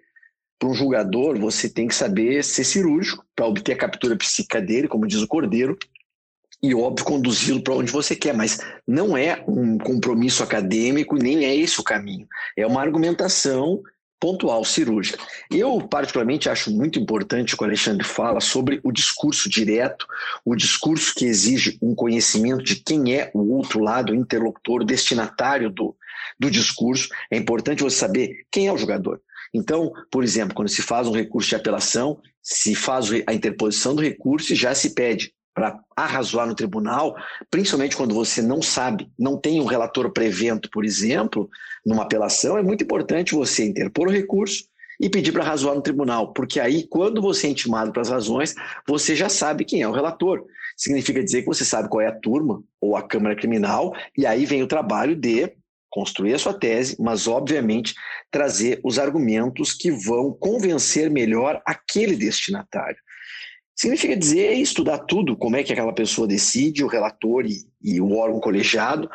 para 0.58 0.70
um 0.70 0.74
julgador, 0.74 1.40
você 1.40 1.70
tem 1.70 1.88
que 1.88 1.94
saber 1.94 2.44
ser 2.44 2.64
cirúrgico 2.64 3.24
para 3.36 3.46
obter 3.46 3.74
a 3.74 3.78
captura 3.78 4.16
psíquica 4.18 4.60
dele, 4.60 4.88
como 4.88 5.06
diz 5.08 5.22
o 5.22 5.28
Cordeiro, 5.28 5.78
e, 6.64 6.74
óbvio, 6.76 7.06
conduzi-lo 7.06 7.62
para 7.62 7.76
onde 7.76 7.92
você 7.92 8.16
quer, 8.16 8.36
mas 8.36 8.60
não 8.88 9.18
é 9.18 9.44
um 9.48 9.78
compromisso 9.78 10.44
acadêmico, 10.44 11.16
nem 11.16 11.46
é 11.46 11.56
esse 11.56 11.80
o 11.80 11.84
caminho. 11.84 12.28
É 12.58 12.66
uma 12.66 12.82
argumentação 12.82 13.82
pontual, 14.22 14.64
cirúrgica. 14.64 15.18
Eu, 15.50 15.82
particularmente, 15.82 16.48
acho 16.48 16.70
muito 16.72 17.00
importante 17.00 17.56
o 17.56 17.58
que 17.58 17.64
o 17.64 17.66
Alexandre 17.66 18.06
fala 18.06 18.40
sobre 18.40 18.80
o 18.84 18.92
discurso 18.92 19.50
direto, 19.50 20.06
o 20.46 20.56
discurso 20.56 21.16
que 21.16 21.26
exige 21.26 21.80
um 21.82 21.96
conhecimento 21.96 22.64
de 22.64 22.76
quem 22.76 23.16
é 23.16 23.32
o 23.34 23.52
outro 23.56 23.80
lado, 23.80 24.14
o 24.14 24.16
interlocutor, 24.16 24.82
o 24.82 24.86
destinatário 24.86 25.72
do, 25.72 25.96
do 26.40 26.52
discurso. 26.52 27.10
É 27.32 27.36
importante 27.36 27.82
você 27.82 27.98
saber 27.98 28.46
quem 28.52 28.68
é 28.68 28.72
o 28.72 28.78
jogador. 28.78 29.20
Então, 29.52 29.92
por 30.12 30.24
exemplo, 30.24 30.54
quando 30.54 30.70
se 30.70 30.84
faz 30.84 31.08
um 31.08 31.16
recurso 31.16 31.50
de 31.50 31.56
apelação, 31.56 32.20
se 32.44 32.76
faz 32.76 33.08
a 33.26 33.34
interposição 33.34 33.96
do 33.96 34.04
recurso 34.04 34.54
e 34.54 34.56
já 34.56 34.76
se 34.76 34.92
pede 34.92 35.34
para 35.54 35.80
arrazoar 35.96 36.48
no 36.48 36.56
tribunal, 36.56 37.16
principalmente 37.50 37.96
quando 37.96 38.14
você 38.14 38.42
não 38.42 38.62
sabe, 38.62 39.12
não 39.20 39.38
tem 39.38 39.60
um 39.60 39.66
relator 39.66 40.10
prevento, 40.12 40.70
por 40.70 40.86
exemplo, 40.86 41.50
numa 41.86 42.04
apelação, 42.04 42.58
é 42.58 42.64
muito 42.64 42.84
importante 42.84 43.36
você 43.36 43.66
interpor 43.66 44.08
o 44.08 44.12
recurso 44.12 44.64
e 45.00 45.10
pedir 45.10 45.32
para 45.32 45.44
razoar 45.44 45.76
no 45.76 45.82
tribunal, 45.82 46.32
porque 46.32 46.60
aí, 46.60 46.88
quando 46.88 47.22
você 47.22 47.48
é 47.48 47.50
intimado 47.50 47.92
para 47.92 48.04
as 48.04 48.10
razões, 48.10 48.54
você 48.88 49.16
já 49.16 49.30
sabe 49.30 49.66
quem 49.66 49.82
é 49.82 49.88
o 49.88 49.92
relator. 49.92 50.46
Significa 50.78 51.24
dizer 51.24 51.42
que 51.42 51.48
você 51.48 51.66
sabe 51.66 51.90
qual 51.90 52.02
é 52.02 52.08
a 52.08 52.20
turma 52.20 52.64
ou 52.80 52.96
a 52.96 53.02
Câmara 53.02 53.36
Criminal, 53.36 53.96
e 54.16 54.28
aí 54.28 54.46
vem 54.46 54.62
o 54.62 54.68
trabalho 54.68 55.16
de 55.16 55.52
construir 55.90 56.36
a 56.36 56.40
sua 56.40 56.54
tese, 56.54 56.96
mas, 57.00 57.28
obviamente, 57.28 57.96
trazer 58.30 58.80
os 58.84 59.00
argumentos 59.00 59.74
que 59.74 59.92
vão 59.92 60.32
convencer 60.32 61.10
melhor 61.10 61.62
aquele 61.66 62.16
destinatário. 62.16 62.98
Significa 63.76 64.16
dizer 64.16 64.54
estudar 64.54 65.00
tudo, 65.00 65.36
como 65.36 65.56
é 65.56 65.64
que 65.64 65.74
aquela 65.74 65.94
pessoa 65.94 66.28
decide, 66.28 66.84
o 66.84 66.88
relator 66.88 67.46
e, 67.46 67.66
e 67.82 68.00
o 68.00 68.16
órgão 68.16 68.40
colegiado, 68.40 69.10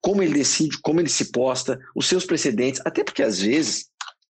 como 0.00 0.22
ele 0.22 0.34
decide, 0.34 0.78
como 0.80 1.00
ele 1.00 1.08
se 1.08 1.32
posta, 1.32 1.80
os 1.94 2.06
seus 2.06 2.26
precedentes, 2.26 2.80
até 2.84 3.02
porque 3.02 3.22
às 3.22 3.40
vezes, 3.40 3.86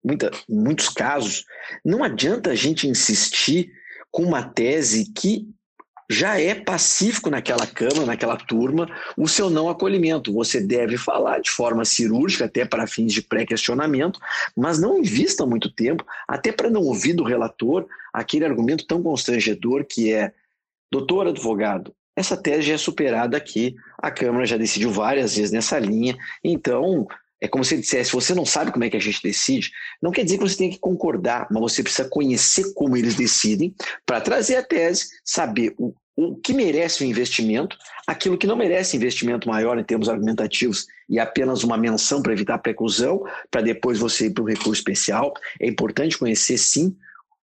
muita, 0.05 0.31
em 0.49 0.57
muitos 0.57 0.89
casos, 0.89 1.45
não 1.85 2.05
adianta 2.05 2.51
a 2.51 2.55
gente 2.55 2.87
insistir 2.87 3.73
com 4.11 4.23
uma 4.23 4.43
tese 4.43 5.11
que 5.13 5.49
já 6.11 6.39
é 6.39 6.55
pacífico 6.55 7.31
naquela 7.31 7.67
Câmara, 7.67 8.07
naquela 8.07 8.37
turma, 8.37 8.89
o 9.17 9.29
seu 9.29 9.49
não 9.49 9.69
acolhimento. 9.69 10.33
Você 10.33 10.61
deve 10.61 10.97
falar 10.97 11.41
de 11.41 11.51
forma 11.51 11.85
cirúrgica, 11.85 12.45
até 12.45 12.65
para 12.65 12.87
fins 12.87 13.13
de 13.13 13.23
pré-questionamento, 13.23 14.21
mas 14.57 14.79
não 14.79 14.99
invista 14.99 15.47
muito 15.47 15.71
tempo, 15.71 16.05
até 16.29 16.53
para 16.53 16.71
não 16.71 16.83
ouvir 16.83 17.15
do 17.15 17.25
relator 17.25 17.87
aquele 18.13 18.45
argumento 18.45 18.87
tão 18.87 19.03
constrangedor 19.03 19.85
que 19.85 20.13
é: 20.13 20.33
doutor 20.91 21.27
advogado, 21.27 21.95
essa 22.17 22.37
tese 22.37 22.69
já 22.69 22.75
é 22.75 22.79
superada 22.79 23.37
aqui, 23.37 23.75
a 23.99 24.11
Câmara 24.11 24.47
já 24.47 24.57
decidiu 24.57 24.91
várias 24.91 25.37
vezes 25.37 25.51
nessa 25.51 25.79
linha, 25.79 26.17
então 26.43 27.07
é 27.41 27.49
como 27.49 27.65
se 27.65 27.75
ele 27.75 27.83
dissesse: 27.83 28.13
você 28.13 28.35
não 28.35 28.45
sabe 28.45 28.73
como 28.73 28.85
é 28.85 28.91
que 28.91 28.97
a 28.97 29.01
gente 29.01 29.23
decide. 29.23 29.71
Não 30.01 30.11
quer 30.11 30.25
dizer 30.25 30.39
que 30.39 30.45
você 30.45 30.57
tem 30.57 30.71
que 30.71 30.79
concordar, 30.79 31.47
mas 31.51 31.61
você 31.61 31.83
precisa 31.83 32.09
conhecer 32.09 32.73
como 32.75 32.97
eles 32.97 33.15
decidem 33.15 33.75
para 34.07 34.21
trazer 34.21 34.57
a 34.57 34.63
tese, 34.63 35.09
saber 35.25 35.75
o, 35.79 35.95
o 36.17 36.37
que 36.37 36.53
merece 36.53 37.03
o 37.03 37.07
investimento, 37.07 37.77
aquilo 38.07 38.39
que 38.39 38.47
não 38.47 38.57
merece 38.57 38.97
investimento 38.97 39.49
maior 39.49 39.79
em 39.79 39.85
termos 39.85 40.09
argumentativos 40.09 40.87
e 41.09 41.19
apenas 41.19 41.65
uma 41.65 41.77
menção 41.77 42.23
para 42.23 42.33
evitar 42.33 42.59
preclusão, 42.59 43.23
para 43.51 43.61
depois 43.61 43.99
você 43.99 44.27
ir 44.27 44.31
para 44.31 44.45
o 44.45 44.49
recurso 44.49 44.81
especial. 44.81 45.35
É 45.61 45.67
importante 45.67 46.17
conhecer, 46.17 46.57
sim, 46.57 46.97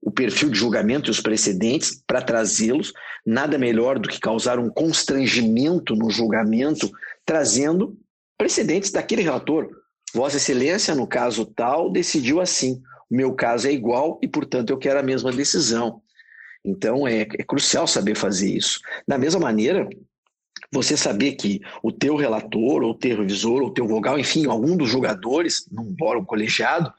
o 0.01 0.11
perfil 0.11 0.49
de 0.49 0.59
julgamento 0.59 1.09
e 1.09 1.11
os 1.11 1.21
precedentes 1.21 2.01
para 2.05 2.21
trazê-los. 2.21 2.93
Nada 3.25 3.57
melhor 3.57 3.97
do 3.99 4.07
que 4.07 4.19
causar 4.19 4.59
um 4.59 4.69
constrangimento 4.69 5.95
no 5.95 6.09
julgamento, 6.09 6.91
trazendo 7.25 7.97
precedentes 8.37 8.91
daquele 8.91 9.21
relator. 9.21 9.69
Vossa 10.13 10.37
Excelência, 10.37 10.95
no 10.95 11.07
caso 11.07 11.45
tal, 11.45 11.91
decidiu 11.91 12.39
assim. 12.39 12.81
O 13.09 13.15
meu 13.15 13.33
caso 13.33 13.67
é 13.67 13.71
igual 13.71 14.19
e, 14.21 14.27
portanto, 14.27 14.69
eu 14.69 14.77
quero 14.77 14.99
a 14.99 15.03
mesma 15.03 15.31
decisão. 15.31 16.01
Então, 16.63 17.07
é, 17.07 17.21
é 17.21 17.43
crucial 17.43 17.87
saber 17.87 18.15
fazer 18.15 18.49
isso. 18.49 18.79
Da 19.07 19.17
mesma 19.17 19.39
maneira, 19.39 19.87
você 20.71 20.97
saber 20.97 21.33
que 21.33 21.61
o 21.81 21.91
teu 21.91 22.15
relator, 22.15 22.83
ou 22.83 22.93
teu 22.93 23.17
revisor, 23.17 23.61
ou 23.61 23.73
teu 23.73 23.87
vogal, 23.87 24.19
enfim, 24.19 24.47
algum 24.47 24.75
dos 24.75 24.89
jogadores, 24.89 25.67
num 25.71 25.95
órgão 26.01 26.25
colegiado, 26.25 26.93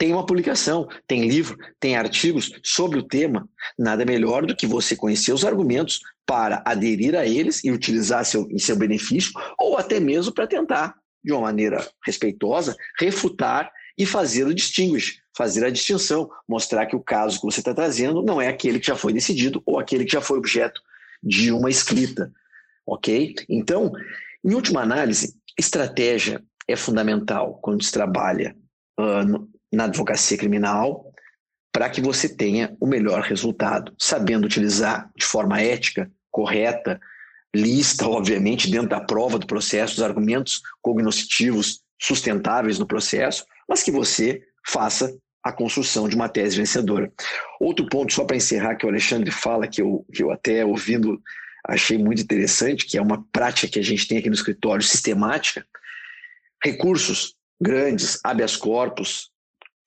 tem 0.00 0.14
uma 0.14 0.24
publicação, 0.24 0.88
tem 1.06 1.28
livro, 1.28 1.58
tem 1.78 1.94
artigos 1.94 2.50
sobre 2.64 2.98
o 2.98 3.02
tema. 3.02 3.46
Nada 3.78 4.02
melhor 4.02 4.46
do 4.46 4.56
que 4.56 4.66
você 4.66 4.96
conhecer 4.96 5.30
os 5.30 5.44
argumentos 5.44 6.00
para 6.24 6.62
aderir 6.64 7.14
a 7.14 7.26
eles 7.26 7.62
e 7.62 7.70
utilizar 7.70 8.24
seu, 8.24 8.48
em 8.50 8.58
seu 8.58 8.74
benefício, 8.76 9.30
ou 9.58 9.76
até 9.76 10.00
mesmo 10.00 10.32
para 10.32 10.46
tentar 10.46 10.94
de 11.22 11.30
uma 11.32 11.42
maneira 11.42 11.86
respeitosa, 12.02 12.74
refutar 12.98 13.70
e 13.98 14.06
fazer 14.06 14.46
o 14.46 14.54
distinguish, 14.54 15.20
fazer 15.36 15.66
a 15.66 15.70
distinção, 15.70 16.30
mostrar 16.48 16.86
que 16.86 16.96
o 16.96 17.02
caso 17.02 17.38
que 17.38 17.44
você 17.44 17.60
está 17.60 17.74
trazendo 17.74 18.22
não 18.22 18.40
é 18.40 18.48
aquele 18.48 18.80
que 18.80 18.86
já 18.86 18.96
foi 18.96 19.12
decidido 19.12 19.62
ou 19.66 19.78
aquele 19.78 20.06
que 20.06 20.12
já 20.12 20.22
foi 20.22 20.38
objeto 20.38 20.80
de 21.22 21.52
uma 21.52 21.68
escrita, 21.68 22.32
ok? 22.86 23.34
Então, 23.50 23.92
em 24.42 24.54
última 24.54 24.80
análise, 24.80 25.36
estratégia 25.58 26.42
é 26.66 26.74
fundamental 26.74 27.58
quando 27.60 27.84
se 27.84 27.92
trabalha 27.92 28.56
uh, 28.98 29.59
na 29.72 29.84
advocacia 29.84 30.36
criminal, 30.36 31.12
para 31.72 31.88
que 31.88 32.00
você 32.00 32.28
tenha 32.28 32.76
o 32.80 32.86
melhor 32.86 33.22
resultado, 33.22 33.94
sabendo 33.98 34.44
utilizar 34.44 35.10
de 35.16 35.24
forma 35.24 35.60
ética, 35.60 36.10
correta, 36.30 37.00
lista, 37.54 38.08
obviamente, 38.08 38.70
dentro 38.70 38.88
da 38.88 39.00
prova 39.00 39.38
do 39.38 39.46
processo, 39.46 39.94
os 39.94 40.02
argumentos 40.02 40.62
cognoscitivos 40.80 41.80
sustentáveis 42.00 42.78
no 42.78 42.86
processo, 42.86 43.44
mas 43.68 43.82
que 43.82 43.90
você 43.90 44.42
faça 44.66 45.14
a 45.42 45.52
construção 45.52 46.08
de 46.08 46.14
uma 46.14 46.28
tese 46.28 46.56
vencedora. 46.56 47.10
Outro 47.58 47.86
ponto, 47.88 48.12
só 48.12 48.24
para 48.24 48.36
encerrar, 48.36 48.76
que 48.76 48.86
o 48.86 48.88
Alexandre 48.88 49.30
fala, 49.30 49.66
que 49.66 49.80
eu, 49.80 50.04
que 50.12 50.22
eu 50.22 50.30
até 50.30 50.64
ouvindo 50.64 51.20
achei 51.66 51.98
muito 51.98 52.22
interessante, 52.22 52.86
que 52.86 52.98
é 52.98 53.02
uma 53.02 53.24
prática 53.32 53.68
que 53.68 53.78
a 53.78 53.82
gente 53.82 54.06
tem 54.06 54.18
aqui 54.18 54.28
no 54.28 54.34
escritório 54.34 54.82
sistemática, 54.82 55.64
recursos 56.62 57.34
grandes, 57.60 58.18
habeas 58.24 58.56
corpus, 58.56 59.30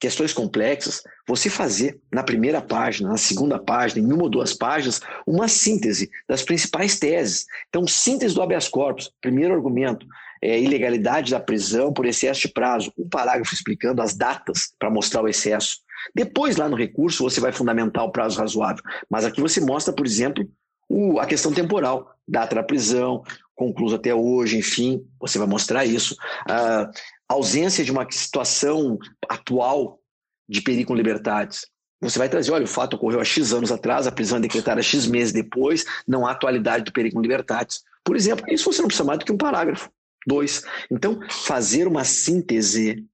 questões 0.04 0.34
complexas, 0.34 1.02
você 1.26 1.50
fazer 1.50 1.98
na 2.12 2.24
primeira 2.24 2.62
página, 2.62 3.08
na 3.08 3.16
segunda 3.16 3.58
página, 3.58 4.06
em 4.06 4.12
uma 4.12 4.24
ou 4.24 4.30
duas 4.30 4.54
páginas, 4.54 5.00
uma 5.26 5.48
síntese 5.48 6.12
das 6.28 6.44
principais 6.44 7.00
teses. 7.00 7.46
Então, 7.70 7.88
síntese 7.88 8.36
do 8.36 8.42
habeas 8.42 8.68
corpus, 8.68 9.10
primeiro 9.22 9.54
argumento, 9.54 10.06
é, 10.42 10.60
ilegalidade 10.60 11.32
da 11.32 11.40
prisão 11.40 11.94
por 11.94 12.06
excesso 12.06 12.42
de 12.42 12.48
prazo, 12.50 12.92
um 12.98 13.08
parágrafo 13.08 13.54
explicando 13.54 14.02
as 14.02 14.14
datas 14.14 14.74
para 14.78 14.92
mostrar 14.92 15.24
o 15.24 15.28
excesso. 15.30 15.78
Depois, 16.14 16.58
lá 16.58 16.68
no 16.68 16.76
recurso, 16.76 17.24
você 17.24 17.40
vai 17.40 17.54
fundamentar 17.54 18.04
o 18.04 18.12
prazo 18.12 18.38
razoável. 18.38 18.84
Mas 19.10 19.24
aqui 19.24 19.40
você 19.40 19.62
mostra, 19.62 19.94
por 19.94 20.06
exemplo, 20.06 20.46
o, 20.90 21.18
a 21.18 21.26
questão 21.26 21.54
temporal, 21.54 22.14
data 22.28 22.56
da 22.56 22.64
prisão, 22.64 23.24
concluso 23.56 23.96
até 23.96 24.14
hoje, 24.14 24.58
enfim, 24.58 25.06
você 25.18 25.38
vai 25.38 25.48
mostrar 25.48 25.86
isso. 25.86 26.18
A 26.46 26.90
ausência 27.34 27.84
de 27.84 27.92
uma 27.92 28.10
situação 28.10 28.98
atual 29.30 30.00
de 30.48 30.62
perigo 30.62 30.90
com 30.90 30.96
liberdades. 30.96 31.66
Você 32.02 32.20
vai 32.20 32.28
trazer, 32.28 32.52
olha, 32.52 32.66
o 32.66 32.68
fato 32.68 32.96
ocorreu 32.96 33.20
há 33.20 33.24
X 33.24 33.54
anos 33.54 33.72
atrás, 33.72 34.06
a 34.06 34.12
prisão 34.12 34.38
é 34.38 34.42
decretada 34.42 34.82
X 34.82 35.08
meses 35.08 35.32
depois, 35.32 35.86
não 36.08 36.26
há 36.26 36.32
atualidade 36.32 36.84
do 36.84 36.92
perigo 36.92 37.16
com 37.16 37.22
liberdades. 37.22 37.82
Por 38.04 38.16
exemplo, 38.16 38.46
isso 38.52 38.72
você 38.72 38.82
não 38.82 38.88
precisa 38.88 39.06
mais 39.06 39.20
do 39.20 39.26
que 39.26 39.32
um 39.32 39.38
parágrafo. 39.38 39.90
Dois. 40.28 40.64
Então, 40.92 41.20
fazer 41.30 41.88
uma 41.88 42.04
síntese 42.04 43.06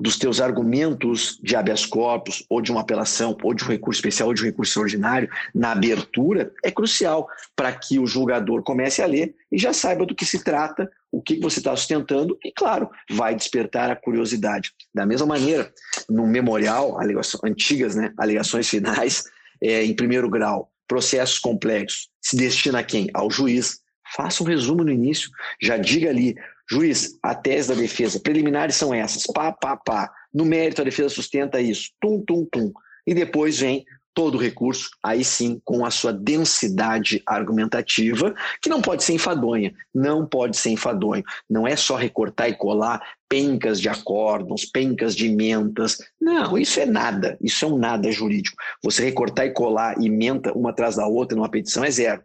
dos 0.00 0.16
teus 0.16 0.40
argumentos 0.40 1.38
de 1.42 1.56
habeas 1.56 1.84
corpus, 1.84 2.44
ou 2.48 2.60
de 2.62 2.70
uma 2.70 2.82
apelação, 2.82 3.36
ou 3.42 3.52
de 3.52 3.64
um 3.64 3.68
recurso 3.68 3.98
especial, 3.98 4.28
ou 4.28 4.34
de 4.34 4.42
um 4.42 4.46
recurso 4.46 4.80
ordinário, 4.80 5.28
na 5.54 5.72
abertura, 5.72 6.52
é 6.62 6.70
crucial 6.70 7.28
para 7.56 7.72
que 7.72 7.98
o 7.98 8.06
julgador 8.06 8.62
comece 8.62 9.02
a 9.02 9.06
ler 9.06 9.34
e 9.50 9.58
já 9.58 9.72
saiba 9.72 10.06
do 10.06 10.14
que 10.14 10.24
se 10.24 10.44
trata, 10.44 10.90
o 11.10 11.22
que 11.22 11.40
você 11.40 11.58
está 11.58 11.74
sustentando, 11.74 12.38
e, 12.44 12.52
claro, 12.52 12.90
vai 13.10 13.34
despertar 13.34 13.90
a 13.90 13.96
curiosidade. 13.96 14.72
Da 14.94 15.06
mesma 15.06 15.26
maneira, 15.26 15.72
no 16.08 16.26
memorial, 16.26 17.00
alegações, 17.00 17.42
antigas 17.42 17.96
né, 17.96 18.12
alegações 18.16 18.68
finais, 18.68 19.24
é, 19.60 19.84
em 19.84 19.96
primeiro 19.96 20.28
grau, 20.28 20.70
processos 20.86 21.38
complexos, 21.38 22.08
se 22.20 22.36
destina 22.36 22.80
a 22.80 22.82
quem? 22.82 23.08
Ao 23.12 23.30
juiz. 23.30 23.80
Faça 24.14 24.42
um 24.42 24.46
resumo 24.46 24.84
no 24.84 24.90
início, 24.90 25.30
já 25.60 25.76
diga 25.76 26.10
ali, 26.10 26.34
juiz, 26.70 27.18
a 27.22 27.34
tese 27.34 27.68
da 27.68 27.74
defesa, 27.74 28.20
preliminares 28.20 28.76
são 28.76 28.92
essas, 28.92 29.24
pá, 29.26 29.52
pá, 29.52 29.76
pá. 29.76 30.12
No 30.32 30.44
mérito, 30.44 30.82
a 30.82 30.84
defesa 30.84 31.08
sustenta 31.08 31.60
isso, 31.60 31.90
tum, 32.00 32.20
tum, 32.20 32.46
tum. 32.50 32.72
E 33.06 33.14
depois 33.14 33.58
vem 33.58 33.84
todo 34.18 34.34
o 34.34 34.40
recurso, 34.40 34.90
aí 35.00 35.22
sim, 35.22 35.60
com 35.64 35.86
a 35.86 35.92
sua 35.92 36.12
densidade 36.12 37.22
argumentativa, 37.24 38.34
que 38.60 38.68
não 38.68 38.82
pode 38.82 39.04
ser 39.04 39.12
enfadonha, 39.12 39.72
não 39.94 40.26
pode 40.26 40.56
ser 40.56 40.70
enfadonho. 40.70 41.22
Não 41.48 41.68
é 41.68 41.76
só 41.76 41.94
recortar 41.94 42.48
e 42.48 42.54
colar 42.54 43.00
pencas 43.28 43.80
de 43.80 43.88
acórdons, 43.88 44.64
pencas 44.64 45.14
de 45.14 45.28
emendas. 45.28 45.98
Não, 46.20 46.58
isso 46.58 46.80
é 46.80 46.84
nada, 46.84 47.38
isso 47.40 47.64
é 47.64 47.68
um 47.68 47.78
nada 47.78 48.10
jurídico. 48.10 48.56
Você 48.82 49.04
recortar 49.04 49.46
e 49.46 49.52
colar 49.52 49.96
emenda 50.02 50.52
uma 50.52 50.70
atrás 50.70 50.96
da 50.96 51.06
outra 51.06 51.36
numa 51.36 51.48
petição 51.48 51.84
é 51.84 51.90
zero. 51.92 52.20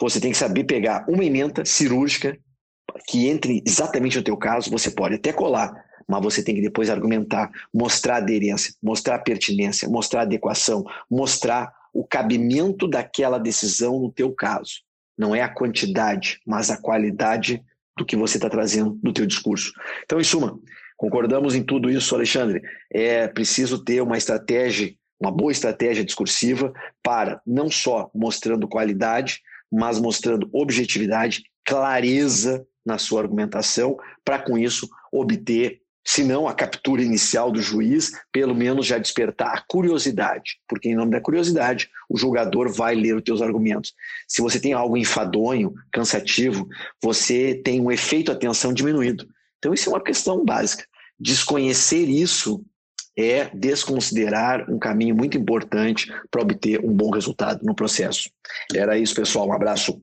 Você 0.00 0.20
tem 0.20 0.32
que 0.32 0.38
saber 0.38 0.64
pegar 0.64 1.04
uma 1.08 1.24
emenda 1.24 1.64
cirúrgica 1.64 2.38
que 3.06 3.28
entre 3.28 3.62
exatamente 3.66 4.16
no 4.16 4.24
teu 4.24 4.36
caso, 4.36 4.70
você 4.70 4.90
pode 4.90 5.14
até 5.14 5.32
colar, 5.32 5.72
mas 6.08 6.22
você 6.22 6.42
tem 6.42 6.54
que 6.54 6.62
depois 6.62 6.90
argumentar, 6.90 7.50
mostrar 7.72 8.16
aderência, 8.16 8.74
mostrar 8.82 9.18
pertinência, 9.20 9.88
mostrar 9.88 10.22
adequação, 10.22 10.84
mostrar 11.08 11.72
o 11.92 12.04
cabimento 12.04 12.88
daquela 12.88 13.38
decisão 13.38 14.00
no 14.00 14.10
teu 14.10 14.32
caso. 14.32 14.80
Não 15.16 15.34
é 15.34 15.42
a 15.42 15.48
quantidade, 15.48 16.40
mas 16.46 16.70
a 16.70 16.76
qualidade 16.76 17.62
do 17.96 18.04
que 18.04 18.16
você 18.16 18.38
está 18.38 18.48
trazendo 18.48 18.98
no 19.02 19.12
teu 19.12 19.26
discurso. 19.26 19.72
Então, 20.04 20.20
em 20.20 20.24
suma, 20.24 20.58
concordamos 20.96 21.54
em 21.54 21.62
tudo 21.62 21.90
isso, 21.90 22.14
Alexandre. 22.14 22.62
É 22.90 23.28
preciso 23.28 23.84
ter 23.84 24.00
uma 24.00 24.16
estratégia, 24.16 24.94
uma 25.20 25.30
boa 25.30 25.52
estratégia 25.52 26.04
discursiva 26.04 26.72
para 27.02 27.40
não 27.46 27.70
só 27.70 28.10
mostrando 28.14 28.68
qualidade, 28.68 29.40
mas 29.70 30.00
mostrando 30.00 30.48
objetividade, 30.52 31.44
clareza 31.64 32.66
na 32.84 32.98
sua 32.98 33.20
argumentação, 33.20 33.96
para 34.24 34.38
com 34.38 34.58
isso 34.58 34.88
obter, 35.12 35.80
se 36.04 36.24
não 36.24 36.48
a 36.48 36.54
captura 36.54 37.02
inicial 37.02 37.52
do 37.52 37.60
juiz, 37.60 38.12
pelo 38.32 38.54
menos 38.54 38.86
já 38.86 38.98
despertar 38.98 39.54
a 39.54 39.62
curiosidade, 39.68 40.58
porque 40.68 40.88
em 40.88 40.96
nome 40.96 41.10
da 41.12 41.20
curiosidade 41.20 41.90
o 42.08 42.16
julgador 42.16 42.72
vai 42.72 42.94
ler 42.94 43.14
os 43.14 43.22
teus 43.22 43.42
argumentos. 43.42 43.94
Se 44.26 44.40
você 44.40 44.58
tem 44.58 44.72
algo 44.72 44.96
enfadonho, 44.96 45.74
cansativo, 45.92 46.66
você 47.02 47.54
tem 47.62 47.80
um 47.80 47.90
efeito 47.90 48.32
atenção 48.32 48.72
diminuído. 48.72 49.28
Então 49.58 49.74
isso 49.74 49.90
é 49.90 49.92
uma 49.92 50.02
questão 50.02 50.44
básica. 50.44 50.84
Desconhecer 51.18 52.06
isso 52.08 52.64
é 53.16 53.50
desconsiderar 53.54 54.70
um 54.70 54.78
caminho 54.78 55.14
muito 55.14 55.36
importante 55.36 56.10
para 56.30 56.42
obter 56.42 56.80
um 56.84 56.92
bom 56.92 57.10
resultado 57.10 57.64
no 57.64 57.74
processo. 57.74 58.30
Era 58.74 58.98
isso, 58.98 59.14
pessoal. 59.14 59.48
Um 59.48 59.52
abraço. 59.52 60.00